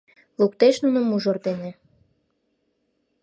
Луктеш 0.39 0.75
нуным 0.83 1.05
мужыр 1.07 1.37
дене 1.45 1.71